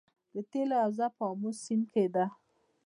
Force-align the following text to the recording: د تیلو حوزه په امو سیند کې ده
د 0.33 0.35
تیلو 0.51 0.75
حوزه 0.83 1.07
په 1.17 1.23
امو 1.31 1.49
سیند 1.63 1.85
کې 1.93 2.05
ده 2.13 2.25